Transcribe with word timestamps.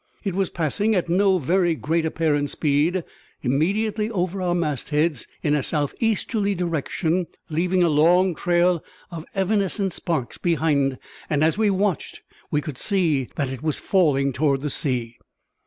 It 0.23 0.33
was 0.33 0.49
passing, 0.49 0.95
at 0.95 1.09
no 1.09 1.37
very 1.37 1.75
great 1.75 2.07
apparent 2.07 2.49
speed, 2.49 3.03
immediately 3.43 4.09
over 4.09 4.41
our 4.41 4.55
mastheads, 4.55 5.27
in 5.43 5.53
a 5.53 5.61
south 5.61 5.93
easterly 5.99 6.55
direction, 6.55 7.27
leaving 7.51 7.83
a 7.83 7.87
long 7.87 8.33
trail 8.33 8.83
of 9.11 9.25
evanescent 9.35 9.93
sparks 9.93 10.39
behind 10.39 10.93
it, 10.93 10.99
and 11.29 11.43
as 11.43 11.55
we 11.55 11.69
watched 11.69 12.23
we 12.49 12.61
could 12.61 12.79
see 12.79 13.29
that 13.35 13.49
it 13.49 13.61
was 13.61 13.77
falling 13.77 14.33
toward 14.33 14.61
the 14.61 14.71
sea. 14.71 15.19